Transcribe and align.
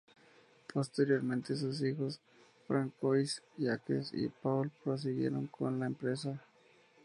Posteriormente, 0.73 1.55
sus 1.55 1.79
hijos 1.83 2.19
Francois, 2.65 3.43
Jacques 3.55 4.09
y 4.15 4.29
Paul 4.29 4.71
prosiguieron 4.83 5.45
con 5.45 5.79
la 5.79 5.85
empresa. 5.85 6.41